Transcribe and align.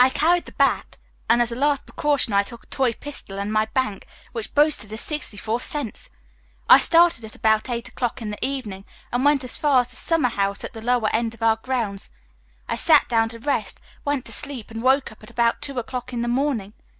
I 0.00 0.10
carried 0.10 0.46
the 0.46 0.52
bat, 0.58 0.96
and 1.28 1.40
as 1.40 1.52
a 1.52 1.54
last 1.54 1.86
precaution 1.86 2.32
I 2.32 2.42
took 2.42 2.64
a 2.64 2.70
toy 2.70 2.92
pistol 2.92 3.38
and 3.38 3.52
my 3.52 3.66
bank, 3.66 4.04
which 4.32 4.52
boasted 4.52 4.92
of 4.92 4.98
sixty 4.98 5.36
four 5.36 5.60
cents. 5.60 6.10
I 6.68 6.80
started 6.80 7.24
at 7.24 7.36
about 7.36 7.70
eight 7.70 7.86
o'clock 7.88 8.20
in 8.20 8.30
the 8.32 8.44
evening 8.44 8.84
and 9.12 9.24
went 9.24 9.44
as 9.44 9.56
far 9.56 9.82
as 9.82 9.86
the 9.86 9.94
summer 9.94 10.30
house 10.30 10.64
at 10.64 10.72
the 10.72 10.82
lower 10.82 11.08
end 11.14 11.34
of 11.34 11.42
our 11.44 11.54
grounds. 11.54 12.10
I 12.66 12.74
sat 12.74 13.08
down 13.08 13.28
to 13.28 13.38
rest, 13.38 13.78
went 14.04 14.24
to 14.24 14.32
sleep 14.32 14.72
and 14.72 14.82
woke 14.82 15.12
up 15.12 15.22
about 15.22 15.62
two 15.62 15.78
o'clock 15.78 16.12
in 16.12 16.22
the 16.22 16.26
morning. 16.26 16.72